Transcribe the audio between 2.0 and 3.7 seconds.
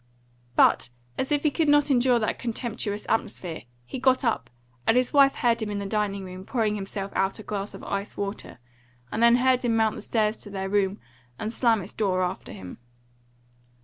that contemptuous atmosphere,